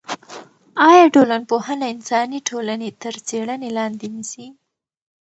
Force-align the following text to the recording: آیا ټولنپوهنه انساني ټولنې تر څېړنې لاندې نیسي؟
آیا 0.89 1.05
ټولنپوهنه 1.15 1.85
انساني 1.93 2.39
ټولنې 2.49 2.89
تر 3.03 3.15
څېړنې 3.27 3.69
لاندې 3.77 4.07
نیسي؟ 4.15 4.47